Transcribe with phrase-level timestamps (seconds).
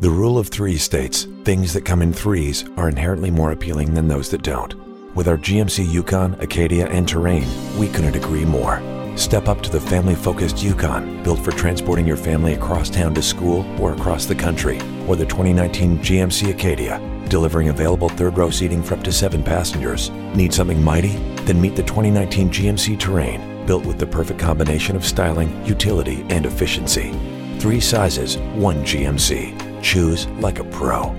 [0.00, 4.06] The rule of three states things that come in threes are inherently more appealing than
[4.06, 4.76] those that don't.
[5.16, 8.80] With our GMC Yukon, Acadia, and Terrain, we couldn't agree more.
[9.16, 13.22] Step up to the family focused Yukon, built for transporting your family across town to
[13.22, 14.76] school or across the country,
[15.08, 20.10] or the 2019 GMC Acadia, delivering available third row seating for up to seven passengers.
[20.32, 21.16] Need something mighty?
[21.42, 26.46] Then meet the 2019 GMC Terrain, built with the perfect combination of styling, utility, and
[26.46, 27.12] efficiency.
[27.58, 29.67] Three sizes, one GMC.
[29.82, 31.14] Choose like a pro.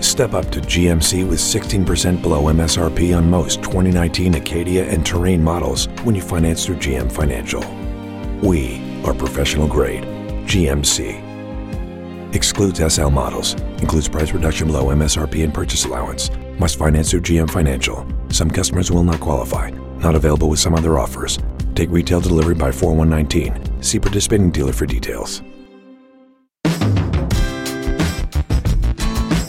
[0.00, 5.86] Step up to GMC with 16% below MSRP on most 2019 Acadia and Terrain models
[6.02, 7.62] when you finance through GM Financial.
[8.46, 10.04] We are professional grade.
[10.46, 12.34] GMC.
[12.34, 13.54] Excludes SL models.
[13.80, 16.30] Includes price reduction below MSRP and purchase allowance.
[16.58, 18.06] Must finance through GM Financial.
[18.28, 19.70] Some customers will not qualify.
[19.98, 21.38] Not available with some other offers.
[21.74, 23.82] Take retail delivery by 4119.
[23.82, 25.42] See participating dealer for details.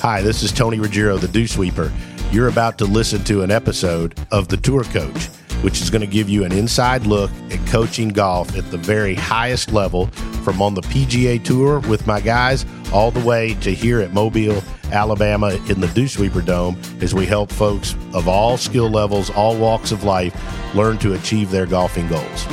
[0.05, 1.91] Hi, this is Tony Ruggiero, the Dew Sweeper.
[2.29, 5.25] You're about to listen to an episode of The Tour Coach,
[5.63, 9.15] which is going to give you an inside look at coaching golf at the very
[9.15, 10.05] highest level
[10.43, 14.61] from on the PGA Tour with my guys all the way to here at Mobile,
[14.91, 19.57] Alabama in the Dew Sweeper Dome as we help folks of all skill levels, all
[19.57, 20.35] walks of life
[20.75, 22.45] learn to achieve their golfing goals.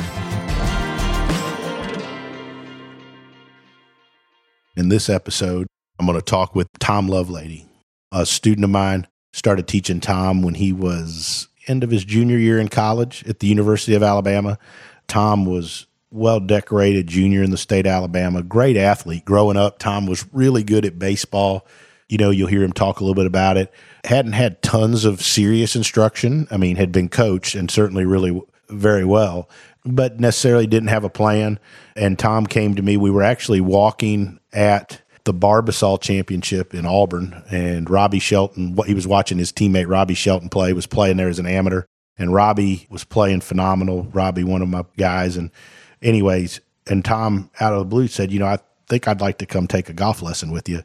[4.75, 5.67] In this episode,
[5.99, 7.65] I'm going to talk with Tom Lovelady,
[8.11, 9.07] a student of mine.
[9.31, 13.47] Started teaching Tom when he was end of his junior year in college at the
[13.47, 14.59] University of Alabama.
[15.07, 19.79] Tom was well decorated junior in the state of Alabama, great athlete growing up.
[19.79, 21.65] Tom was really good at baseball.
[22.07, 23.73] You know, you'll hear him talk a little bit about it.
[24.03, 26.47] Hadn't had tons of serious instruction.
[26.51, 29.49] I mean, had been coached and certainly really very well,
[29.83, 31.59] but necessarily didn't have a plan.
[31.95, 32.97] And Tom came to me.
[32.97, 38.93] We were actually walking at the Barbasol Championship in Auburn, and Robbie Shelton, What he
[38.93, 41.83] was watching his teammate Robbie Shelton play, was playing there as an amateur,
[42.17, 44.03] and Robbie was playing phenomenal.
[44.11, 45.49] Robbie, one of my guys, and
[46.01, 49.45] anyways, and Tom out of the blue said, you know, I think I'd like to
[49.45, 50.83] come take a golf lesson with you.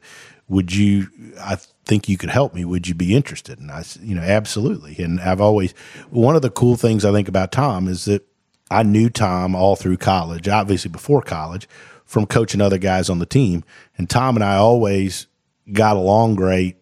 [0.48, 1.08] Would you?
[1.40, 2.64] I think you could help me.
[2.64, 3.58] Would you be interested?
[3.58, 4.96] And I, you know, absolutely.
[5.02, 5.72] And I've always
[6.10, 8.26] one of the cool things I think about Tom is that
[8.70, 11.68] I knew Tom all through college, obviously before college,
[12.08, 13.62] from coaching other guys on the team.
[13.98, 15.26] And Tom and I always
[15.70, 16.76] got along great,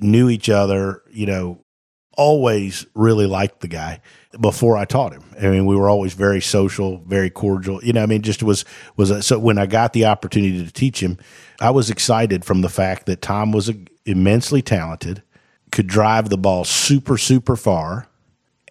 [0.00, 1.60] knew each other, you know,
[2.16, 4.00] always really liked the guy
[4.40, 5.22] before I taught him.
[5.40, 7.82] I mean, we were always very social, very cordial.
[7.84, 8.64] You know, I mean, just was
[8.96, 11.18] was a, so when I got the opportunity to teach him,
[11.60, 15.22] I was excited from the fact that Tom was a, immensely talented,
[15.70, 18.08] could drive the ball super super far,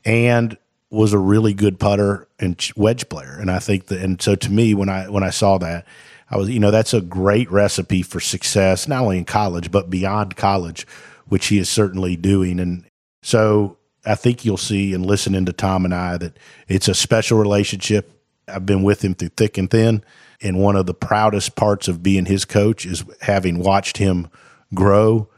[0.03, 0.57] and
[0.89, 3.37] was a really good putter and wedge player.
[3.39, 5.87] And I think that, and so to me, when I when I saw that,
[6.29, 9.89] I was, you know, that's a great recipe for success, not only in college but
[9.89, 10.85] beyond college,
[11.27, 12.59] which he is certainly doing.
[12.59, 12.85] And
[13.21, 16.37] so I think you'll see and listening to Tom and I that
[16.67, 18.11] it's a special relationship.
[18.47, 20.03] I've been with him through thick and thin.
[20.41, 24.27] And one of the proudest parts of being his coach is having watched him
[24.73, 25.29] grow,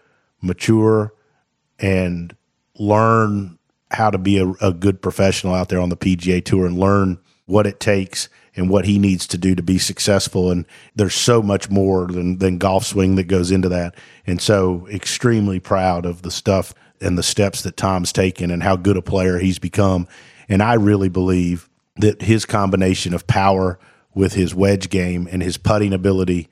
[0.42, 1.14] mature,
[1.78, 2.36] and
[2.80, 3.60] learn
[3.92, 7.20] how to be a, a, good professional out there on the PGA Tour and learn
[7.46, 10.50] what it takes and what he needs to do to be successful.
[10.50, 10.66] And
[10.96, 13.96] there's so much more than, than golf swing that goes into that.
[14.26, 18.76] And so, extremely proud of the stuff and the steps that Tom's taken and how
[18.76, 20.08] good a player he's become.
[20.50, 23.80] And I really believe that his combination of power
[24.14, 26.50] with his wedge game and his putting ability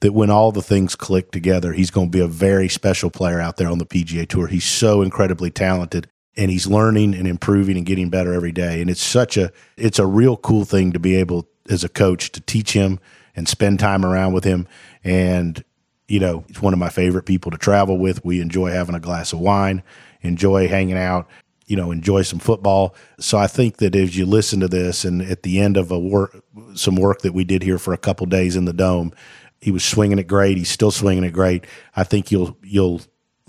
[0.00, 3.40] that when all the things click together, he's going to be a very special player
[3.40, 4.48] out there on the PGA Tour.
[4.48, 8.80] He's so incredibly talented and he's learning and improving and getting better every day.
[8.80, 12.32] And it's such a it's a real cool thing to be able as a coach
[12.32, 12.98] to teach him
[13.36, 14.66] and spend time around with him.
[15.04, 15.62] And
[16.08, 18.24] you know, he's one of my favorite people to travel with.
[18.24, 19.82] We enjoy having a glass of wine,
[20.20, 21.28] enjoy hanging out,
[21.66, 22.94] you know, enjoy some football.
[23.18, 25.98] So I think that as you listen to this, and at the end of a
[25.98, 26.42] work,
[26.74, 29.12] some work that we did here for a couple days in the dome,
[29.60, 30.58] he was swinging it great.
[30.58, 31.64] He's still swinging it great.
[31.96, 33.00] I think you'll you'll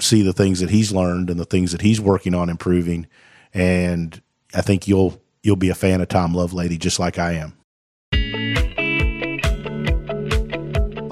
[0.03, 3.07] see the things that he's learned and the things that he's working on improving.
[3.53, 4.21] And
[4.53, 7.57] I think you'll you'll be a fan of Tom Lovelady just like I am.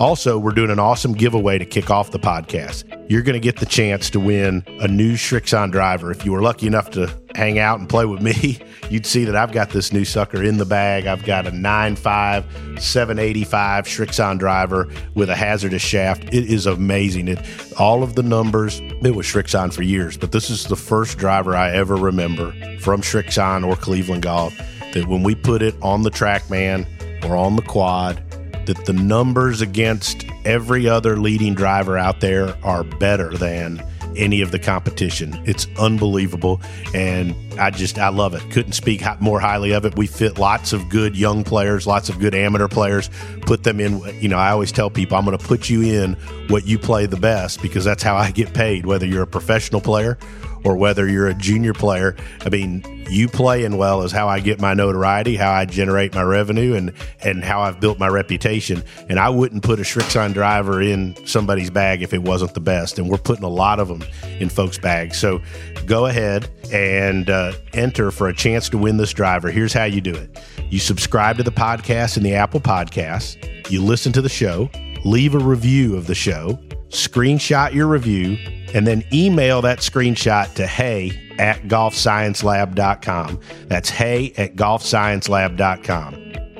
[0.01, 2.85] Also, we're doing an awesome giveaway to kick off the podcast.
[3.07, 6.09] You're going to get the chance to win a new Srixon driver.
[6.09, 8.57] If you were lucky enough to hang out and play with me,
[8.89, 11.05] you'd see that I've got this new sucker in the bag.
[11.05, 16.23] I've got a 9.5 785 Srixon driver with a HZRDUS shaft.
[16.33, 17.27] It is amazing.
[17.27, 17.39] It
[17.79, 18.79] all of the numbers.
[18.79, 23.03] It was Srixon for years, but this is the first driver I ever remember from
[23.03, 24.57] Srixon or Cleveland Golf
[24.93, 26.87] that when we put it on the TrackMan
[27.23, 28.23] or on the quad
[28.65, 33.83] that the numbers against every other leading driver out there are better than
[34.15, 35.41] any of the competition.
[35.45, 36.61] It's unbelievable.
[36.93, 38.41] And I just, I love it.
[38.51, 39.95] Couldn't speak more highly of it.
[39.95, 43.09] We fit lots of good young players, lots of good amateur players,
[43.41, 44.01] put them in.
[44.21, 46.13] You know, I always tell people, I'm going to put you in
[46.47, 49.81] what you play the best because that's how I get paid, whether you're a professional
[49.81, 50.17] player
[50.63, 52.15] or whether you're a junior player.
[52.45, 56.23] I mean, you playing well is how I get my notoriety, how I generate my
[56.23, 58.83] revenue, and and how I've built my reputation.
[59.09, 62.99] And I wouldn't put a Srixon driver in somebody's bag if it wasn't the best.
[62.99, 64.03] And we're putting a lot of them
[64.39, 65.17] in folks' bags.
[65.17, 65.41] So
[65.85, 69.51] go ahead and uh, enter for a chance to win this driver.
[69.51, 73.83] Here's how you do it: you subscribe to the podcast in the Apple Podcasts, you
[73.83, 74.69] listen to the show,
[75.03, 76.59] leave a review of the show,
[76.89, 78.37] screenshot your review
[78.73, 83.39] and then email that screenshot to hey at golfsciencelab.com.
[83.67, 86.13] That's hey at golfsciencelab.com.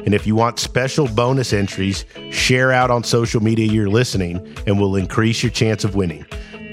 [0.04, 4.80] And if you want special bonus entries, share out on social media you're listening and
[4.80, 6.26] we'll increase your chance of winning.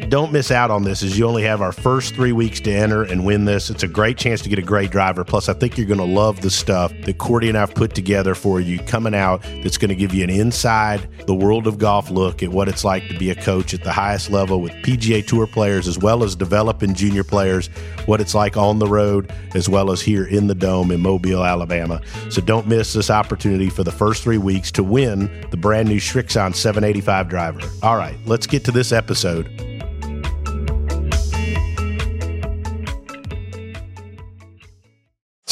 [0.09, 3.03] Don't miss out on this as you only have our first three weeks to enter
[3.03, 3.69] and win this.
[3.69, 5.23] It's a great chance to get a great driver.
[5.23, 8.35] Plus, I think you're going to love the stuff that Cordie and I've put together
[8.35, 12.11] for you coming out that's going to give you an inside the world of golf
[12.11, 15.27] look at what it's like to be a coach at the highest level with PGA
[15.27, 17.69] Tour players as well as developing junior players,
[18.07, 21.45] what it's like on the road as well as here in the Dome in Mobile,
[21.45, 22.01] Alabama.
[22.31, 26.01] So don't miss this opportunity for the first three weeks to win the brand new
[26.01, 27.61] Srixon 785 driver.
[27.83, 29.78] All right, let's get to this episode.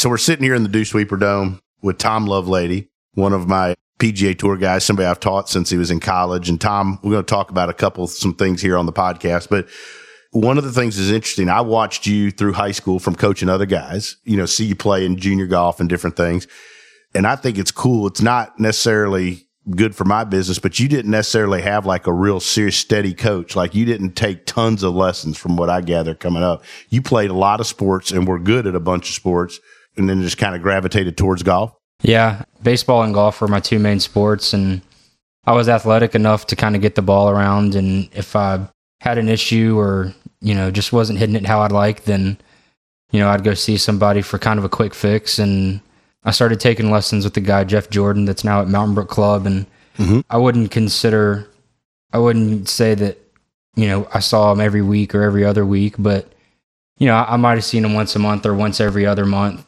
[0.07, 3.75] So we're sitting here in the Dew Sweeper Dome with Tom Lovelady, one of my
[3.99, 6.49] PGA Tour guys, somebody I've taught since he was in college.
[6.49, 9.49] And Tom, we're going to talk about a couple some things here on the podcast,
[9.49, 9.69] but
[10.31, 11.49] one of the things is interesting.
[11.49, 15.05] I watched you through high school from coaching other guys, you know, see you play
[15.05, 16.47] in junior golf and different things.
[17.13, 18.07] And I think it's cool.
[18.07, 22.39] It's not necessarily good for my business, but you didn't necessarily have like a real
[22.39, 23.57] serious, steady coach.
[23.57, 26.63] Like you didn't take tons of lessons from what I gather coming up.
[26.91, 29.59] You played a lot of sports and were good at a bunch of sports
[29.97, 31.73] and then just kind of gravitated towards golf?
[32.03, 34.83] Yeah, baseball and golf were my two main sports, and
[35.47, 37.75] I was athletic enough to kind of get the ball around.
[37.75, 38.69] And if I
[39.01, 42.39] had an issue or you know just wasn't hitting it how I'd like, then
[43.11, 45.39] you know I'd go see somebody for kind of a quick fix.
[45.39, 45.81] And
[46.25, 49.47] I started taking lessons with the guy Jeff Jordan that's now at Mountain Brook Club,
[49.47, 49.67] and
[49.97, 50.21] mm-hmm.
[50.29, 51.49] I wouldn't consider,
[52.13, 53.19] I wouldn't say that
[53.75, 56.31] you know I saw him every week or every other week, but
[56.99, 59.25] you know I, I might have seen him once a month or once every other
[59.25, 59.65] month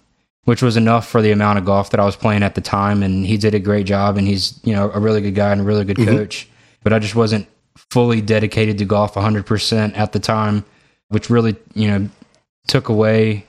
[0.49, 3.03] which was enough for the amount of golf that I was playing at the time.
[3.03, 5.61] And he did a great job, and he's you know a really good guy and
[5.61, 6.17] a really good mm-hmm.
[6.17, 6.49] coach.
[6.83, 7.47] But I just wasn't
[7.91, 10.65] fully dedicated to golf 100% at the time,
[11.09, 12.09] which really you know
[12.67, 13.45] took away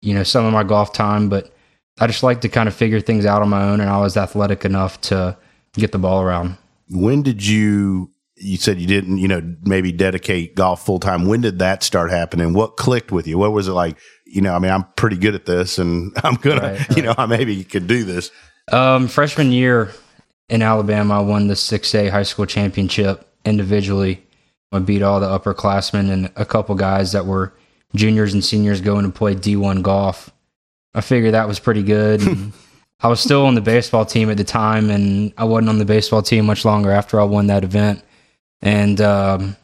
[0.00, 1.28] you know some of my golf time.
[1.28, 1.52] But
[1.98, 4.16] I just like to kind of figure things out on my own, and I was
[4.16, 5.36] athletic enough to
[5.72, 6.56] get the ball around.
[6.88, 8.12] When did you?
[8.36, 11.26] You said you didn't, you know, maybe dedicate golf full time.
[11.26, 12.52] When did that start happening?
[12.52, 13.38] What clicked with you?
[13.38, 13.96] What was it like?
[14.34, 17.02] you know, I mean, I'm pretty good at this and I'm going right, to, you
[17.02, 18.30] know, I maybe could do this.
[18.72, 19.92] Um, freshman year
[20.48, 24.26] in Alabama, I won the 6A high school championship individually.
[24.72, 27.54] I beat all the upperclassmen and a couple guys that were
[27.94, 30.30] juniors and seniors going to play D1 golf.
[30.94, 32.22] I figured that was pretty good.
[33.00, 35.84] I was still on the baseball team at the time, and I wasn't on the
[35.84, 38.02] baseball team much longer after I won that event.
[38.62, 39.56] And um,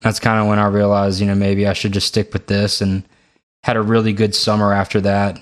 [0.00, 2.80] that's kind of when I realized, you know, maybe I should just stick with this
[2.80, 3.04] and–
[3.62, 5.40] had a really good summer after that.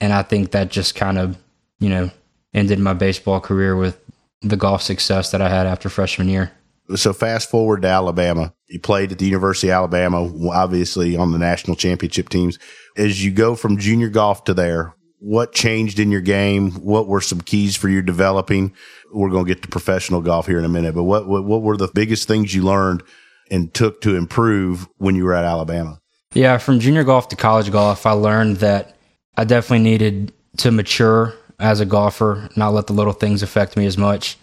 [0.00, 1.36] And I think that just kind of,
[1.78, 2.10] you know,
[2.54, 4.00] ended my baseball career with
[4.42, 6.50] the golf success that I had after freshman year.
[6.96, 8.52] So fast forward to Alabama.
[8.68, 12.58] You played at the University of Alabama, obviously on the national championship teams.
[12.96, 16.72] As you go from junior golf to there, what changed in your game?
[16.72, 18.72] What were some keys for your developing?
[19.12, 21.62] We're going to get to professional golf here in a minute, but what, what, what
[21.62, 23.02] were the biggest things you learned
[23.50, 26.00] and took to improve when you were at Alabama?
[26.34, 28.96] Yeah, from junior golf to college golf, I learned that
[29.36, 33.84] I definitely needed to mature as a golfer, not let the little things affect me
[33.84, 34.38] as much,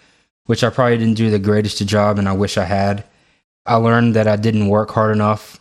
[0.45, 3.03] which I probably didn't do the greatest job and I wish I had.
[3.65, 5.59] I learned that I didn't work hard enough.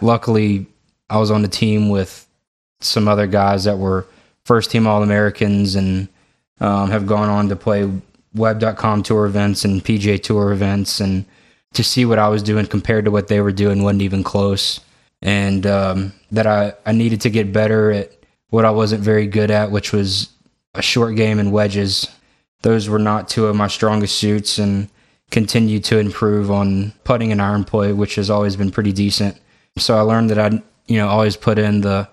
[0.00, 0.66] Luckily,
[1.10, 2.26] I was on the team with
[2.80, 4.06] some other guys that were
[4.44, 6.08] first team All Americans and
[6.60, 7.90] um, have gone on to play
[8.34, 11.00] web.com tour events and PGA tour events.
[11.00, 11.24] And
[11.74, 14.80] to see what I was doing compared to what they were doing wasn't even close
[15.22, 18.12] and um, that I, I needed to get better at
[18.50, 20.28] what I wasn't very good at, which was
[20.74, 22.08] a short game and wedges.
[22.62, 24.88] Those were not two of my strongest suits, and
[25.30, 29.40] continue to improve on putting and iron play, which has always been pretty decent.
[29.78, 32.08] So I learned that I, you know, always put in the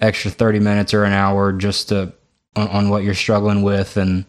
[0.00, 2.12] extra 30 minutes or an hour just to
[2.56, 4.24] on, on what you're struggling with, and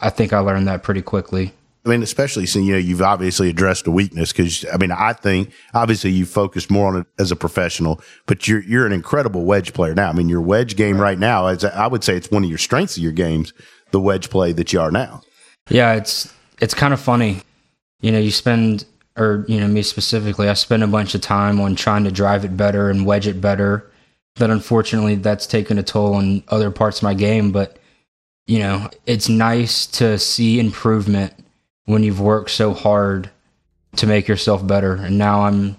[0.00, 1.52] I think I learned that pretty quickly.
[1.84, 5.12] I mean, especially since, you know, you've obviously addressed a weakness because, I mean, I
[5.12, 9.44] think obviously you focused more on it as a professional, but you're, you're an incredible
[9.44, 10.08] wedge player now.
[10.08, 12.48] I mean, your wedge game right, right now, is, I would say it's one of
[12.48, 13.52] your strengths of your games,
[13.92, 15.22] the wedge play that you are now.
[15.70, 17.42] Yeah, it's, it's kind of funny.
[18.00, 18.84] You know, you spend,
[19.16, 22.44] or, you know, me specifically, I spend a bunch of time on trying to drive
[22.44, 23.88] it better and wedge it better.
[24.38, 27.52] But unfortunately, that's taken a toll on other parts of my game.
[27.52, 27.78] But,
[28.46, 31.32] you know, it's nice to see improvement
[31.86, 33.30] when you've worked so hard
[33.96, 34.94] to make yourself better.
[34.94, 35.76] And now I'm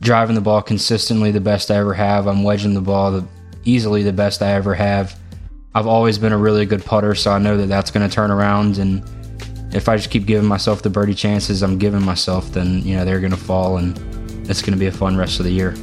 [0.00, 2.26] driving the ball consistently the best I ever have.
[2.26, 3.26] I'm wedging the ball the,
[3.64, 5.18] easily the best I ever have.
[5.74, 8.30] I've always been a really good putter, so I know that that's going to turn
[8.30, 8.78] around.
[8.78, 9.02] And
[9.74, 13.04] if I just keep giving myself the birdie chances I'm giving myself, then you know
[13.04, 13.96] they're going to fall, and
[14.50, 15.74] it's going to be a fun rest of the year.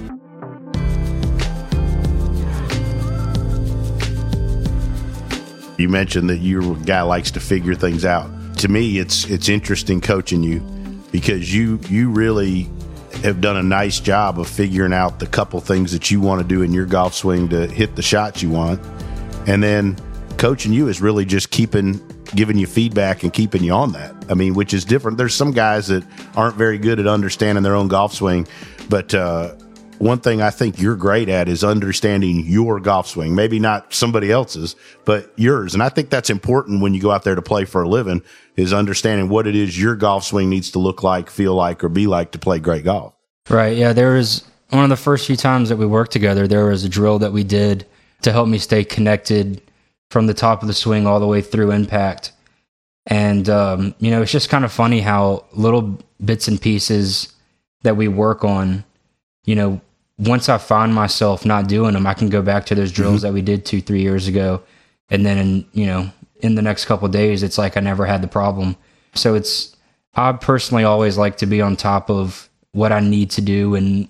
[5.79, 9.47] You mentioned that you're a guy likes to figure things out to me, it's it's
[9.47, 10.59] interesting coaching you
[11.11, 12.69] because you you really
[13.23, 16.47] have done a nice job of figuring out the couple things that you want to
[16.47, 18.79] do in your golf swing to hit the shots you want,
[19.47, 19.95] and then
[20.37, 22.05] coaching you is really just keeping
[22.35, 24.13] giving you feedback and keeping you on that.
[24.29, 25.17] I mean, which is different.
[25.17, 26.03] There's some guys that
[26.35, 28.45] aren't very good at understanding their own golf swing,
[28.89, 29.55] but uh,
[29.99, 33.35] one thing I think you're great at is understanding your golf swing.
[33.35, 34.75] Maybe not somebody else's,
[35.05, 35.73] but yours.
[35.73, 38.23] And I think that's important when you go out there to play for a living
[38.55, 41.89] is understanding what it is your golf swing needs to look like, feel like, or
[41.89, 43.13] be like to play great golf.
[43.49, 43.75] Right.
[43.75, 43.93] Yeah.
[43.93, 46.89] There was one of the first few times that we worked together, there was a
[46.89, 47.85] drill that we did
[48.21, 49.61] to help me stay connected
[50.11, 52.31] from the top of the swing all the way through impact.
[53.05, 57.33] And, um, you know, it's just kind of funny how little bits and pieces
[57.81, 58.83] that we work on,
[59.45, 59.81] you know,
[60.19, 63.27] once I find myself not doing them, I can go back to those drills mm-hmm.
[63.27, 64.61] that we did two, three years ago.
[65.09, 66.11] And then, in, you know,
[66.41, 68.75] in the next couple days, it's like I never had the problem.
[69.15, 69.75] So it's,
[70.13, 74.07] I personally always like to be on top of what I need to do and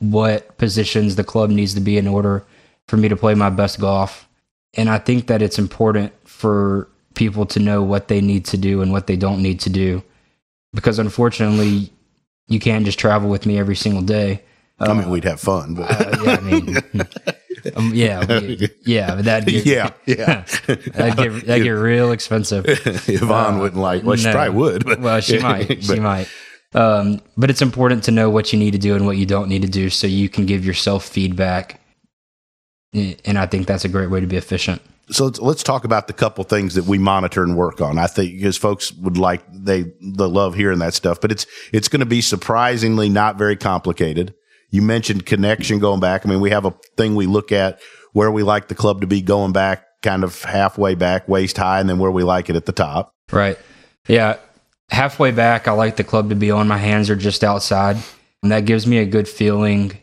[0.00, 2.44] what positions the club needs to be in order
[2.88, 4.28] for me to play my best golf.
[4.74, 8.82] And I think that it's important for people to know what they need to do
[8.82, 10.02] and what they don't need to do.
[10.72, 11.92] Because unfortunately,
[12.48, 14.42] you can't just travel with me every single day.
[14.80, 16.76] I mean, we'd have fun, but uh, yeah, I mean,
[17.76, 22.64] um, yeah, we, yeah, but that yeah, yeah, that get that get real expensive.
[23.08, 24.04] Yvonne uh, wouldn't like.
[24.04, 26.28] Well, she probably would, but well, she might, but, she might.
[26.74, 29.48] Um, but it's important to know what you need to do and what you don't
[29.48, 31.80] need to do, so you can give yourself feedback.
[32.92, 34.80] And I think that's a great way to be efficient
[35.10, 37.98] so let's, let's, talk about the couple things that we monitor and work on.
[37.98, 41.88] I think because folks would like they they love hearing that stuff, but it's it's
[41.88, 44.34] going to be surprisingly not very complicated.
[44.70, 46.26] You mentioned connection going back.
[46.26, 47.80] I mean, we have a thing we look at
[48.12, 51.80] where we like the club to be going back, kind of halfway back, waist high,
[51.80, 53.12] and then where we like it at the top.
[53.30, 53.58] Right.
[54.06, 54.36] Yeah.
[54.90, 57.96] Halfway back, I like the club to be on my hands are just outside.
[58.42, 59.98] And that gives me a good feeling.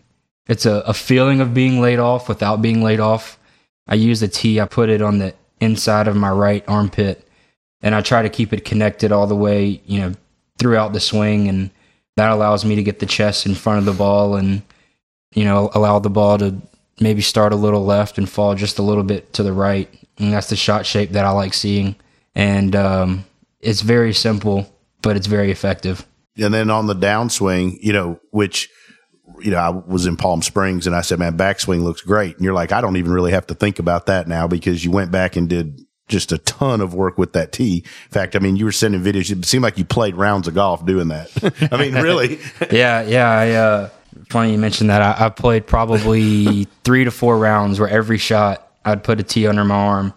[0.47, 3.39] It's a, a feeling of being laid off without being laid off.
[3.87, 7.27] I use a tee, I put it on the inside of my right armpit,
[7.81, 10.13] and I try to keep it connected all the way, you know,
[10.57, 11.47] throughout the swing.
[11.47, 11.71] And
[12.15, 14.61] that allows me to get the chest in front of the ball and
[15.33, 16.55] you know allow the ball to
[16.99, 19.89] maybe start a little left and fall just a little bit to the right.
[20.17, 21.95] And that's the shot shape that i like seeing.
[22.35, 23.25] And um,
[23.59, 26.05] it's very simple but it's very effective.
[26.37, 28.69] And then on the downswing you know which
[29.39, 32.35] you know, I was in Palm Springs and I said, man, backswing looks great.
[32.35, 34.91] And you're like, I don't even really have to think about that now because you
[34.91, 37.77] went back and did just a ton of work with that tee.
[37.77, 39.31] In fact, I mean, you were sending videos.
[39.31, 41.31] It seemed like you played rounds of golf doing that.
[41.71, 42.39] I mean, really?
[42.71, 43.29] yeah, yeah.
[43.29, 43.89] I, uh,
[44.29, 45.01] funny you mentioned that.
[45.01, 49.47] I, I played probably three to four rounds where every shot I'd put a tee
[49.47, 50.13] under my arm,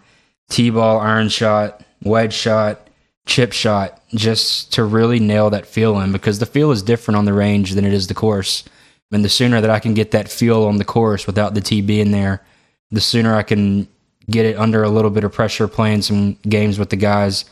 [0.49, 2.87] tee ball, iron shot, wedge shot,
[3.25, 7.25] chip shot, just to really nail that feel in because the feel is different on
[7.25, 8.63] the range than it is the course.
[9.11, 11.81] And the sooner that I can get that feel on the course without the tee
[11.81, 12.43] being there,
[12.91, 13.87] the sooner I can
[14.29, 17.45] get it under a little bit of pressure playing some games with the guys,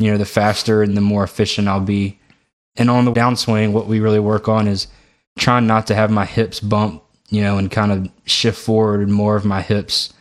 [0.00, 2.18] you know, the faster and the more efficient I'll be.
[2.76, 4.88] And on the downswing, what we really work on is
[5.38, 9.12] trying not to have my hips bump, you know, and kind of shift forward and
[9.12, 10.12] more of my hips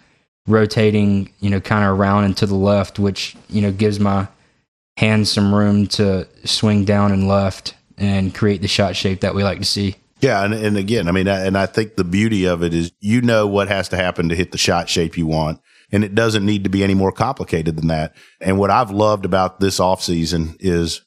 [0.48, 4.28] rotating, you know, kind of around and to the left, which, you know, gives my
[4.98, 9.44] hands some room to swing down and left and create the shot shape that we
[9.44, 9.96] like to see.
[10.20, 13.22] Yeah, and, and again, I mean, and I think the beauty of it is you
[13.22, 15.60] know what has to happen to hit the shot shape you want
[15.94, 18.16] and it doesn't need to be any more complicated than that.
[18.42, 21.02] And what I've loved about this offseason is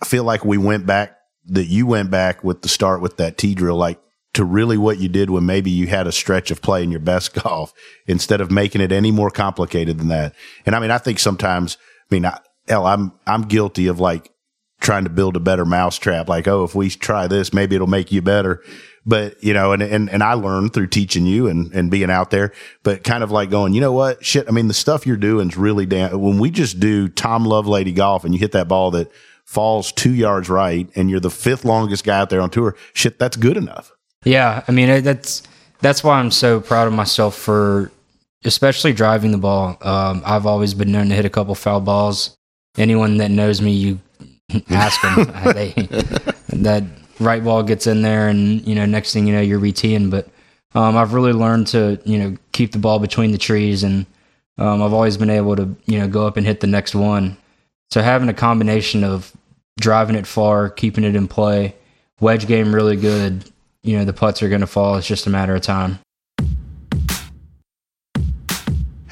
[0.00, 1.16] I feel like we went back
[1.46, 3.98] that you went back with the start with that tee drill, like
[4.34, 7.34] to really what you did when maybe you had a stretch of playing your best
[7.42, 7.72] golf
[8.06, 10.34] instead of making it any more complicated than that.
[10.66, 11.78] And I mean, I think sometimes,
[12.10, 12.38] I mean, I,
[12.68, 14.30] hell, I'm I'm guilty of like
[14.82, 16.28] trying to build a better mousetrap.
[16.28, 18.62] Like, oh, if we try this, maybe it'll make you better.
[19.06, 22.30] But you know, and and and I learned through teaching you and and being out
[22.30, 22.52] there.
[22.82, 24.46] But kind of like going, you know what, shit.
[24.48, 26.20] I mean, the stuff you're doing is really damn.
[26.20, 29.10] When we just do Tom Lovelady golf, and you hit that ball that
[29.44, 33.18] falls two yards right, and you're the fifth longest guy out there on tour, shit,
[33.18, 33.92] that's good enough.
[34.24, 35.42] Yeah, I mean that's
[35.80, 37.90] that's why I'm so proud of myself for
[38.44, 39.78] especially driving the ball.
[39.80, 42.36] Um, I've always been known to hit a couple foul balls.
[42.78, 44.00] Anyone that knows me, you
[44.70, 45.32] ask them.
[45.54, 45.72] they,
[46.52, 46.84] that
[47.20, 50.10] right ball gets in there, and you know, next thing you know, you're reteeing.
[50.10, 50.28] But
[50.74, 54.06] um, I've really learned to you know keep the ball between the trees, and
[54.58, 57.36] um, I've always been able to you know go up and hit the next one.
[57.90, 59.32] So having a combination of
[59.78, 61.74] driving it far, keeping it in play,
[62.20, 63.44] wedge game really good.
[63.82, 64.96] You know, the putts are going to fall.
[64.96, 65.98] It's just a matter of time.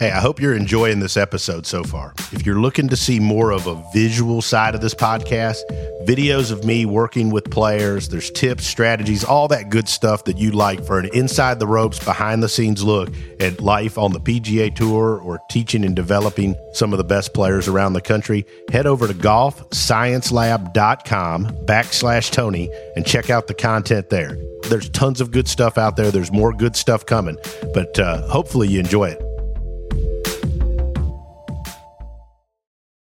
[0.00, 2.14] Hey, I hope you're enjoying this episode so far.
[2.32, 5.58] If you're looking to see more of a visual side of this podcast,
[6.06, 10.52] videos of me working with players, there's tips, strategies, all that good stuff that you
[10.52, 14.74] like for an inside the ropes, behind the scenes look at life on the PGA
[14.74, 19.06] Tour or teaching and developing some of the best players around the country, head over
[19.06, 24.38] to golfsciencelab.com backslash Tony and check out the content there.
[24.70, 26.10] There's tons of good stuff out there.
[26.10, 27.36] There's more good stuff coming,
[27.74, 29.29] but uh, hopefully you enjoy it.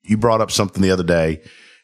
[0.09, 1.41] You brought up something the other day,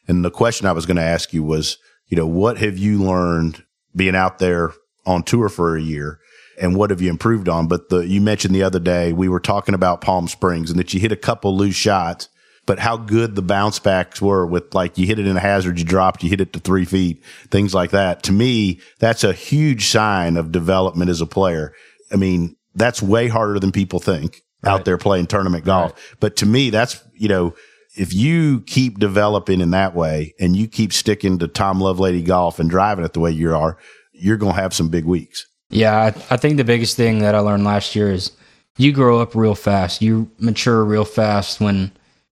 [0.08, 1.78] and the question I was going to ask you was,
[2.08, 3.64] you know, what have you learned
[3.94, 4.72] being out there
[5.04, 6.20] on tour for a year?
[6.60, 7.68] And what have you improved on?
[7.68, 10.94] But the, you mentioned the other day, we were talking about Palm Springs and that
[10.94, 12.28] you hit a couple loose shots,
[12.64, 15.78] but how good the bounce backs were with like you hit it in a hazard,
[15.78, 18.22] you dropped, you hit it to three feet, things like that.
[18.24, 21.74] To me, that's a huge sign of development as a player.
[22.12, 24.72] I mean, that's way harder than people think right.
[24.72, 25.92] out there playing tournament golf.
[25.92, 26.16] Right.
[26.20, 27.54] But to me, that's, you know,
[27.96, 32.58] if you keep developing in that way and you keep sticking to Tom Lovelady golf
[32.58, 33.78] and driving it the way you are,
[34.12, 35.46] you're going to have some big weeks.
[35.70, 38.32] Yeah, I, I, think the biggest thing that I learned last year is
[38.76, 40.00] you grow up real fast.
[40.00, 41.90] You mature real fast when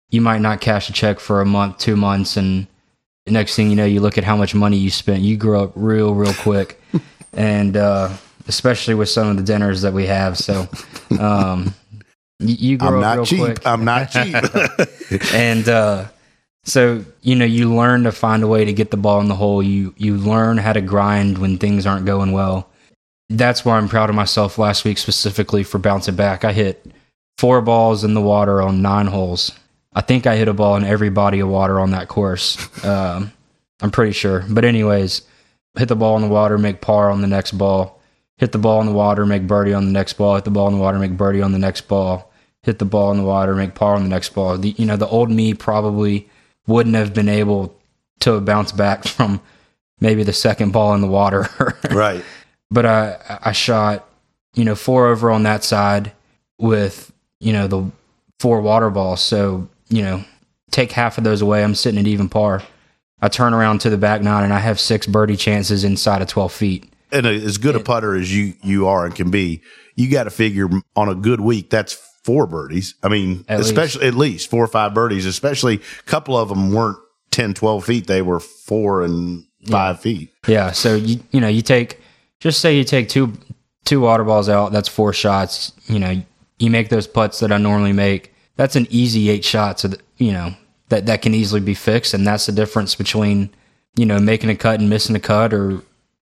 [0.10, 2.68] you might not cash a check for a month, two months, and
[3.26, 5.22] the next thing you know, you look at how much money you spent.
[5.22, 6.82] You grow up real, real quick,
[7.34, 8.10] and uh,
[8.48, 10.38] especially with some of the dinners that we have.
[10.38, 10.68] So,
[11.20, 11.74] um,
[12.42, 13.40] you, grow I'm up real cheap.
[13.40, 13.68] quick.
[13.68, 14.36] I'm not cheap.
[15.34, 16.06] and uh,
[16.64, 19.36] so you know, you learn to find a way to get the ball in the
[19.36, 19.64] hole.
[19.64, 22.70] You you learn how to grind when things aren't going well.
[23.30, 26.44] That's why I'm proud of myself last week specifically for bouncing back.
[26.44, 26.86] I hit
[27.38, 29.52] four balls in the water on nine holes.
[29.94, 32.58] I think I hit a ball in every body of water on that course.
[32.86, 33.32] Um,
[33.82, 34.46] I'm pretty sure.
[34.50, 35.22] But anyways,
[35.78, 38.00] hit the ball in the water, make par on the next ball.
[38.38, 40.36] Hit the ball in the water, make birdie on the next ball.
[40.36, 42.31] Hit the ball in the water, make birdie on the next ball
[42.64, 44.58] hit the ball in the water, make par on the next ball.
[44.58, 46.30] The, you know, the old me probably
[46.68, 47.76] wouldn't have been able
[48.22, 49.42] to bounce back from
[50.00, 51.48] maybe the second ball in the water.
[51.92, 52.24] right.
[52.70, 54.08] But I I shot,
[54.54, 56.12] you know, four over on that side
[56.58, 57.92] with, you know, the
[58.40, 59.22] four water balls.
[59.22, 60.24] So, you know,
[60.72, 62.64] take half of those away, I'm sitting at even par.
[63.22, 66.28] I turn around to the back nine and I have six birdie chances inside of
[66.28, 66.94] 12 feet.
[67.12, 69.62] And as good a putter as you you are and can be,
[69.96, 72.96] you got to figure on a good week that's four birdies.
[73.04, 74.14] I mean, at especially least.
[74.14, 76.98] at least four or five birdies, especially a couple of them weren't
[77.32, 78.08] 10, 12 feet.
[78.08, 80.02] They were four and five yeah.
[80.02, 80.34] feet.
[80.48, 80.72] Yeah.
[80.72, 82.00] So you, you know, you take,
[82.40, 83.34] just say you take two,
[83.86, 84.72] two water balls out.
[84.72, 85.74] That's four shots.
[85.88, 86.22] You know,
[86.60, 88.34] you make those putts that I normally make.
[88.56, 89.84] That's an easy eight shots.
[89.84, 90.54] Of you know,
[90.90, 92.14] that, that can easily be fixed.
[92.14, 93.50] And that's the difference between,
[93.96, 95.82] you know, making a cut and missing a cut or,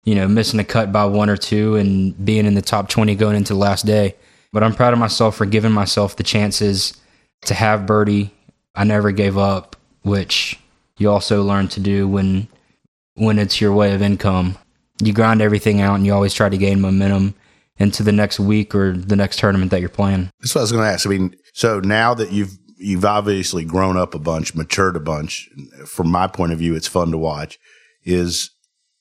[0.04, 3.16] you know, missing a cut by one or two and being in the top 20
[3.16, 4.16] going into the last day.
[4.54, 6.98] But I'm proud of myself for giving myself the chances
[7.46, 8.32] to have birdie.
[8.76, 10.60] I never gave up, which
[10.98, 12.48] you also learn to do when
[13.16, 14.58] when it's your way of income.
[15.02, 17.36] You grind everything out and you always try to gain momentum
[17.78, 20.30] into the next week or the next tournament that you're playing.
[20.40, 21.06] That's what I was going to ask.
[21.06, 25.50] I mean, so now that you've you've obviously grown up a bunch, matured a bunch.
[25.86, 27.60] From my point of view, it's fun to watch.
[28.04, 28.52] Is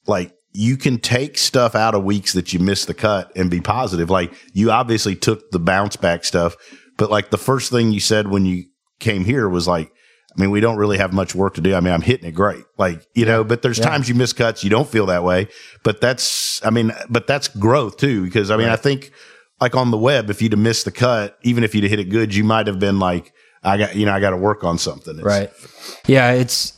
[0.07, 3.61] like you can take stuff out of weeks that you missed the cut and be
[3.61, 4.09] positive.
[4.09, 6.57] Like you obviously took the bounce back stuff,
[6.97, 8.65] but like the first thing you said when you
[8.99, 9.93] came here was like,
[10.37, 11.75] I mean, we don't really have much work to do.
[11.75, 12.65] I mean, I'm hitting it great.
[12.79, 13.87] Like, you know, but there's yeah.
[13.87, 15.49] times you miss cuts, you don't feel that way.
[15.83, 18.25] But that's, I mean, but that's growth too.
[18.25, 18.75] Because I mean, right.
[18.75, 19.13] I think
[19.61, 22.01] like on the web, if you'd have missed the cut, even if you'd have hit
[22.01, 24.65] it good, you might have been like, I got, you know, I got to work
[24.65, 25.17] on something.
[25.17, 25.51] It's, right.
[26.07, 26.33] Yeah.
[26.33, 26.75] It's,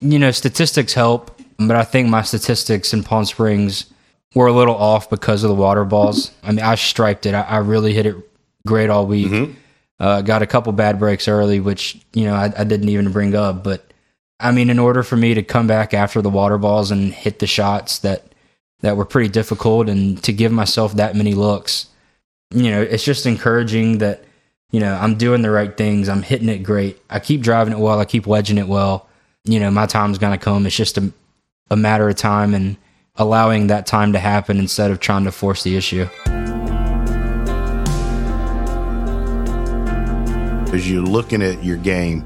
[0.00, 3.86] you know, statistics help but I think my statistics in Palm Springs
[4.34, 6.30] were a little off because of the water balls.
[6.42, 7.34] I mean, I striped it.
[7.34, 8.16] I, I really hit it
[8.66, 9.28] great all week.
[9.28, 9.52] Mm-hmm.
[10.00, 13.34] Uh, got a couple bad breaks early, which you know I, I didn't even bring
[13.34, 13.62] up.
[13.62, 13.92] But
[14.40, 17.38] I mean, in order for me to come back after the water balls and hit
[17.38, 18.34] the shots that
[18.80, 21.86] that were pretty difficult, and to give myself that many looks,
[22.52, 24.24] you know, it's just encouraging that
[24.72, 26.08] you know I'm doing the right things.
[26.08, 27.00] I'm hitting it great.
[27.08, 28.00] I keep driving it well.
[28.00, 29.08] I keep wedging it well.
[29.44, 30.66] You know, my time's gonna come.
[30.66, 31.12] It's just a
[31.72, 32.76] a matter of time and
[33.16, 36.06] allowing that time to happen instead of trying to force the issue.
[40.72, 42.24] as you're looking at your game,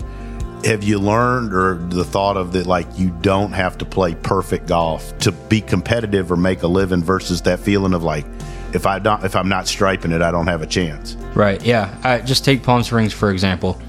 [0.64, 4.66] have you learned or the thought of that like you don't have to play perfect
[4.66, 8.24] golf to be competitive or make a living versus that feeling of like
[8.72, 11.14] if I don't if I'm not striping it, I don't have a chance.
[11.34, 11.62] Right.
[11.64, 11.96] Yeah.
[12.02, 13.80] I just take Palm Springs for example.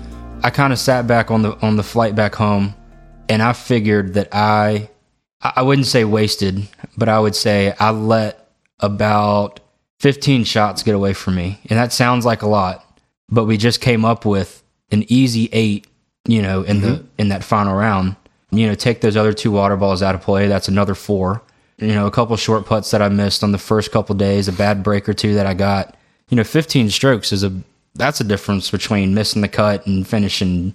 [0.43, 2.75] I kind of sat back on the on the flight back home,
[3.27, 4.89] and I figured that I
[5.41, 9.59] I wouldn't say wasted, but I would say I let about
[9.99, 12.87] 15 shots get away from me, and that sounds like a lot
[13.29, 15.87] but we just came up with an easy eight,
[16.27, 16.85] you know, in mm-hmm.
[16.85, 18.15] the in that final round.
[18.51, 20.47] You know, take those other two water balls out of play.
[20.47, 21.41] That's another four.
[21.77, 24.53] You know, a couple short putts that I missed on the first couple days, a
[24.53, 25.95] bad break or two that I got.
[26.29, 27.51] You know, 15 strokes is a
[27.95, 30.73] that's a difference between missing the cut and finishing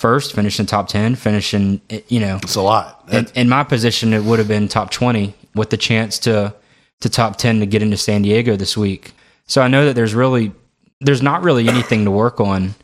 [0.00, 2.40] first, finishing top 10, finishing, you know.
[2.42, 3.04] It's a lot.
[3.12, 6.54] In, in my position, it would have been top 20 with the chance to
[7.00, 9.12] to top 10 to get into San Diego this week.
[9.46, 10.52] So I know that there's really
[11.00, 12.74] there's not really anything to work on.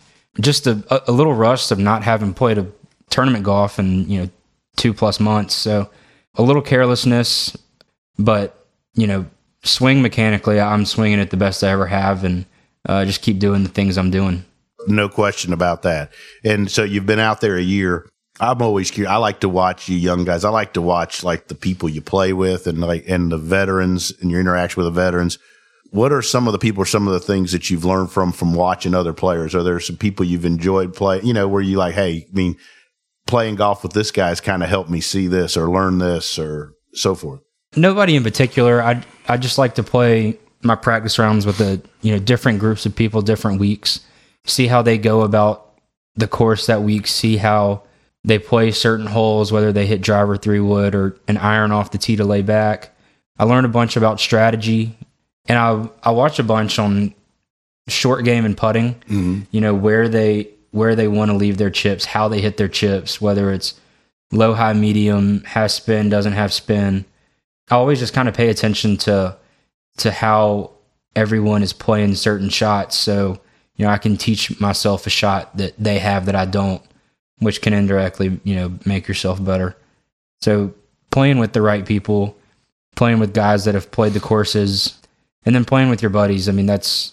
[0.41, 2.67] Just a, a little rust of not having played a
[3.11, 4.31] tournament golf in you know
[4.77, 5.55] two plus months.
[5.55, 5.91] So
[6.35, 7.57] a little carelessness,
[8.19, 9.27] but you know,
[9.63, 12.47] swing mechanically, I'm swinging it the best I ever have, and
[12.87, 14.45] uh, just keep doing the things I'm doing.
[14.89, 16.13] No question about that.
[16.45, 18.09] And so you've been out there a year.
[18.39, 19.11] I'm always curious.
[19.11, 20.45] I like to watch you young guys.
[20.45, 24.13] I like to watch like the people you play with and like and the veterans
[24.21, 25.39] and your interaction with the veterans
[25.91, 28.55] what are some of the people some of the things that you've learned from from
[28.55, 29.55] watching other players?
[29.55, 31.21] Are there some people you've enjoyed play?
[31.23, 32.57] You know, where you like, hey, I mean,
[33.27, 36.75] playing golf with this guy's kind of helped me see this or learn this or
[36.93, 37.41] so forth.
[37.77, 38.83] Nobody in particular.
[38.83, 42.87] I I just like to play my practice rounds with the you know different groups
[42.87, 44.01] of people, different weeks.
[44.47, 45.73] See how they go about
[46.15, 47.07] the course that week.
[47.07, 47.83] See how
[48.25, 51.99] they play certain holes, whether they hit driver three wood or an iron off the
[51.99, 52.97] tee to lay back.
[53.39, 54.97] I learned a bunch about strategy
[55.49, 57.15] and I I watch a bunch on
[57.89, 58.95] short game and putting.
[58.95, 59.41] Mm-hmm.
[59.51, 62.69] You know where they where they want to leave their chips, how they hit their
[62.69, 63.81] chips, whether it's
[64.33, 67.05] low, high, medium, has spin, doesn't have spin.
[67.71, 69.37] I always just kind of pay attention to
[69.99, 70.73] to how
[71.15, 73.41] everyone is playing certain shots, so
[73.77, 76.83] you know I can teach myself a shot that they have that I don't,
[77.39, 79.77] which can indirectly you know make yourself better.
[80.41, 80.75] So
[81.11, 82.37] playing with the right people,
[82.95, 84.99] playing with guys that have played the courses
[85.45, 86.49] and then playing with your buddies.
[86.49, 87.13] I mean, that's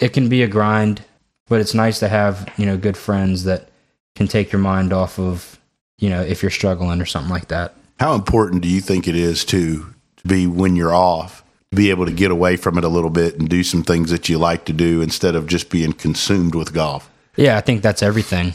[0.00, 1.02] it can be a grind,
[1.48, 3.68] but it's nice to have you know good friends that
[4.14, 5.58] can take your mind off of
[5.98, 7.74] you know if you're struggling or something like that.
[7.98, 11.41] How important do you think it is to, to be when you're off,
[11.74, 14.28] be able to get away from it a little bit and do some things that
[14.28, 17.10] you like to do instead of just being consumed with golf?
[17.36, 18.54] Yeah, I think that's everything.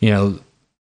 [0.00, 0.40] You know,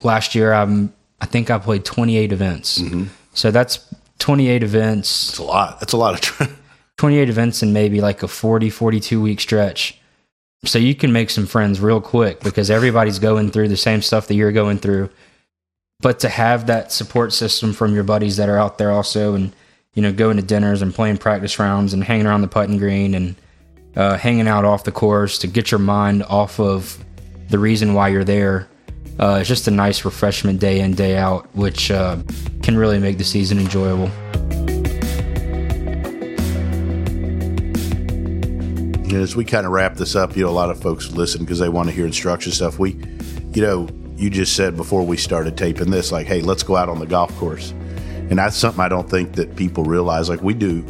[0.02, 2.80] last year I'm I think I played 28 events.
[2.80, 3.06] Mm-hmm.
[3.34, 3.86] So that's
[4.20, 5.30] 28 events.
[5.30, 5.80] It's a lot.
[5.80, 6.60] That's a lot of
[6.98, 10.00] 28 events in maybe like a 40, 42 week stretch.
[10.66, 14.28] So you can make some friends real quick because everybody's going through the same stuff
[14.28, 15.10] that you're going through.
[16.02, 19.54] But to have that support system from your buddies that are out there also and,
[19.96, 23.16] you know, going to dinners and playing practice rounds and hanging around the putting green
[23.16, 23.36] and
[23.96, 27.04] uh, hanging out off the course to get your mind off of
[27.50, 28.70] the reason why you're there.
[29.20, 32.18] Uh, it's just a nice refreshment day in, day out, which uh,
[32.62, 34.10] can really make the season enjoyable.
[39.12, 41.60] as we kind of wrap this up, you know, a lot of folks listen because
[41.60, 42.80] they want to hear instruction stuff.
[42.80, 42.92] We,
[43.54, 46.90] you know, you just said before we started taping this, like, hey, let's go out
[46.90, 47.74] on the golf course.
[48.30, 50.30] And that's something I don't think that people realize.
[50.30, 50.86] Like we do,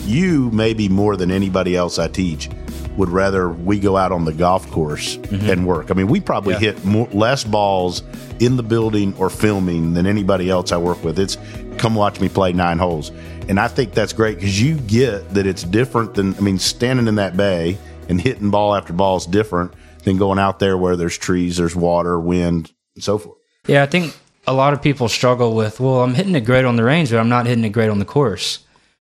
[0.00, 2.48] you maybe more than anybody else I teach
[2.96, 5.50] would rather we go out on the golf course mm-hmm.
[5.50, 5.90] and work.
[5.90, 6.60] I mean, we probably yeah.
[6.60, 8.02] hit more, less balls
[8.40, 11.18] in the building or filming than anybody else I work with.
[11.18, 11.36] It's
[11.78, 13.10] come watch me play nine holes.
[13.48, 17.06] And I think that's great because you get that it's different than, I mean, standing
[17.06, 19.72] in that bay and hitting ball after ball is different
[20.04, 23.36] than going out there where there's trees, there's water, wind, and so forth.
[23.66, 26.76] Yeah, I think a lot of people struggle with, well, I'm hitting it great on
[26.76, 28.60] the range, but I'm not hitting it great on the course.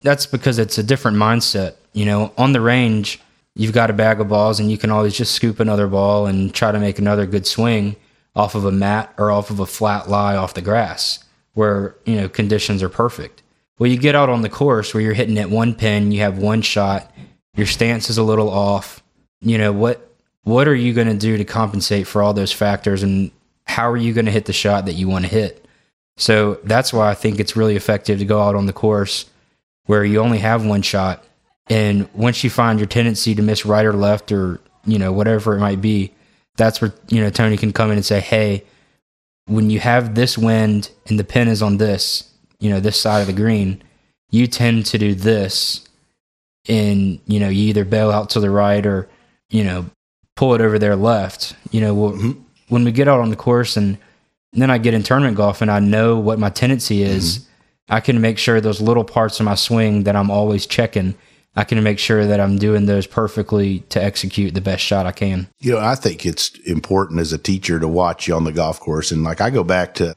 [0.01, 1.75] That's because it's a different mindset.
[1.93, 3.19] You know, on the range,
[3.55, 6.53] you've got a bag of balls and you can always just scoop another ball and
[6.53, 7.95] try to make another good swing
[8.35, 11.23] off of a mat or off of a flat lie off the grass
[11.53, 13.41] where, you know, conditions are perfect.
[13.79, 16.37] Well, you get out on the course where you're hitting at one pin, you have
[16.37, 17.11] one shot,
[17.55, 19.03] your stance is a little off.
[19.41, 20.03] You know, what
[20.43, 23.31] what are you going to do to compensate for all those factors and
[23.67, 25.65] how are you going to hit the shot that you want to hit?
[26.17, 29.25] So that's why I think it's really effective to go out on the course
[29.85, 31.23] where you only have one shot.
[31.69, 35.55] And once you find your tendency to miss right or left or, you know, whatever
[35.55, 36.13] it might be,
[36.55, 38.63] that's where, you know, Tony can come in and say, hey,
[39.45, 43.21] when you have this wind and the pin is on this, you know, this side
[43.21, 43.81] of the green,
[44.31, 45.87] you tend to do this.
[46.67, 49.07] And, you know, you either bail out to the right or,
[49.49, 49.85] you know,
[50.35, 51.55] pull it over there left.
[51.71, 52.41] You know, mm-hmm.
[52.69, 53.97] When we get out on the course and,
[54.53, 57.93] and then I get in tournament golf and I know what my tendency is, mm-hmm.
[57.93, 61.15] I can make sure those little parts of my swing that I'm always checking,
[61.55, 65.11] I can make sure that I'm doing those perfectly to execute the best shot I
[65.11, 65.47] can.
[65.59, 68.79] You know, I think it's important as a teacher to watch you on the golf
[68.79, 69.11] course.
[69.11, 70.15] And like I go back to, it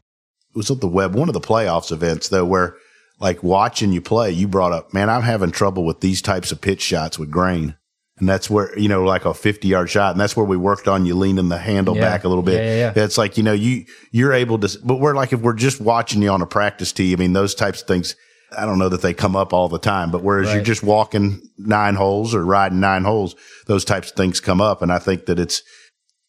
[0.55, 2.77] was at the web, one of the playoffs events though, where
[3.21, 6.61] like watching you play, you brought up, man, I'm having trouble with these types of
[6.61, 7.77] pitch shots with grain.
[8.21, 10.13] And that's where, you know, like a 50 yard shot.
[10.13, 12.03] And that's where we worked on you leaning the handle yeah.
[12.03, 12.63] back a little bit.
[12.63, 15.55] Yeah, yeah, It's like, you know, you, you're able to, but we're like, if we're
[15.55, 18.15] just watching you on a practice tee, I mean, those types of things,
[18.57, 20.57] I don't know that they come up all the time, but whereas right.
[20.57, 23.35] you're just walking nine holes or riding nine holes,
[23.67, 24.83] those types of things come up.
[24.83, 25.63] And I think that it's,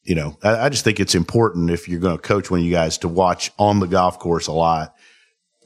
[0.04, 2.66] you know, I, I just think it's important if you're going to coach one of
[2.66, 4.96] you guys to watch on the golf course a lot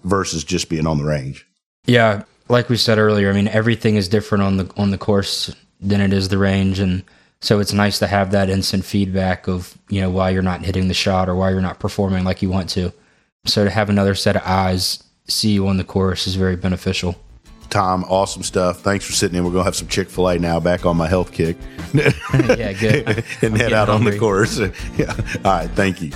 [0.03, 1.45] versus just being on the range.
[1.85, 2.23] Yeah.
[2.49, 5.55] Like we said earlier, I mean, everything is different on the, on the course
[5.87, 6.79] than it is the range.
[6.79, 7.03] And
[7.41, 10.87] so it's nice to have that instant feedback of, you know, why you're not hitting
[10.87, 12.91] the shot or why you're not performing like you want to.
[13.45, 17.15] So to have another set of eyes see you on the course is very beneficial.
[17.69, 18.81] Tom, awesome stuff.
[18.81, 19.43] Thanks for sitting in.
[19.43, 21.57] We're going to have some Chick fil A now back on my health kick.
[21.93, 23.23] yeah, good.
[23.41, 24.07] and head out hungry.
[24.07, 24.59] on the course.
[24.97, 25.15] yeah.
[25.43, 25.69] All right.
[25.71, 26.11] Thank you.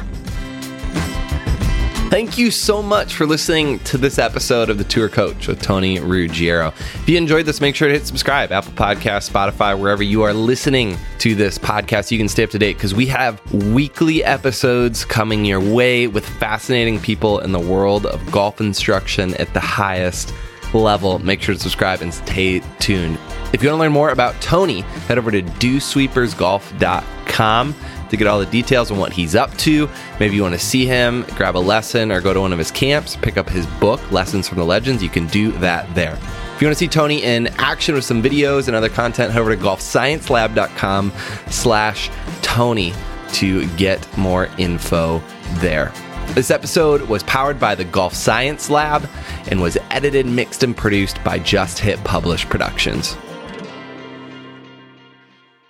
[2.10, 6.00] Thank you so much for listening to this episode of The Tour Coach with Tony
[6.00, 6.70] Ruggiero.
[6.70, 10.34] If you enjoyed this, make sure to hit subscribe, Apple Podcast, Spotify, wherever you are
[10.34, 12.10] listening to this podcast.
[12.10, 16.28] You can stay up to date because we have weekly episodes coming your way with
[16.28, 20.34] fascinating people in the world of golf instruction at the highest
[20.74, 21.20] level.
[21.20, 23.20] Make sure to subscribe and stay tuned.
[23.54, 27.76] If you want to learn more about Tony, head over to dewsweepersgolf.com
[28.10, 29.90] to get all the details on what he's up to.
[30.20, 32.72] Maybe you want to see him, grab a lesson, or go to one of his
[32.72, 35.02] camps, pick up his book, Lessons from the Legends.
[35.02, 36.18] You can do that there.
[36.56, 39.40] If you want to see Tony in action with some videos and other content, head
[39.40, 41.14] over to golfsciencelab.com
[41.48, 42.10] slash
[42.42, 42.94] Tony
[43.34, 45.24] to get more info
[45.60, 45.94] there.
[46.30, 49.08] This episode was powered by the Golf Science Lab
[49.48, 53.16] and was edited, mixed, and produced by Just Hit Publish Productions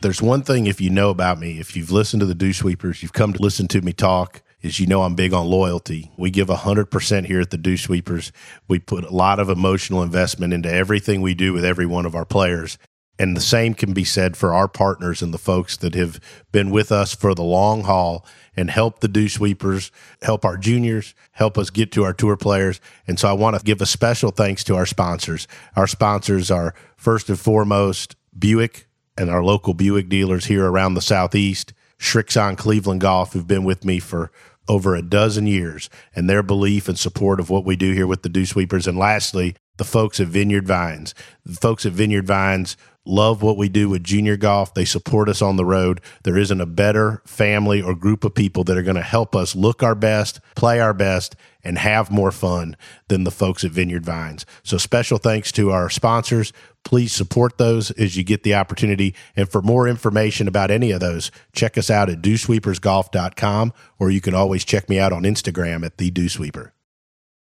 [0.01, 3.01] there's one thing if you know about me, if you've listened to the Dew Sweepers,
[3.01, 6.11] you've come to listen to me talk, is you know I'm big on loyalty.
[6.17, 8.31] We give 100% here at the Dew Sweepers.
[8.67, 12.15] We put a lot of emotional investment into everything we do with every one of
[12.15, 12.77] our players.
[13.17, 16.21] And the same can be said for our partners and the folks that have
[16.53, 21.13] been with us for the long haul and help the Dew Sweepers, help our juniors,
[21.31, 22.79] help us get to our tour players.
[23.07, 25.47] And so I want to give a special thanks to our sponsors.
[25.75, 28.88] Our sponsors are first and foremost Buick,
[29.19, 33.83] and our local Buick dealers here around the Southeast, Srixon Cleveland Golf, who've been with
[33.83, 34.31] me for
[34.69, 38.21] over a dozen years, and their belief and support of what we do here with
[38.21, 38.87] the Dew Sweepers.
[38.87, 41.13] And lastly, the folks at Vineyard Vines.
[41.45, 44.73] The folks at Vineyard Vines love what we do with junior golf.
[44.73, 45.99] They support us on the road.
[46.23, 49.55] There isn't a better family or group of people that are going to help us
[49.55, 52.75] look our best, play our best, and have more fun
[53.07, 54.45] than the folks at Vineyard Vines.
[54.63, 56.53] So special thanks to our sponsors.
[56.83, 59.13] Please support those as you get the opportunity.
[59.35, 64.21] And for more information about any of those, check us out at dewsweepersgolf.com or you
[64.21, 66.73] can always check me out on Instagram at the Dew Sweeper.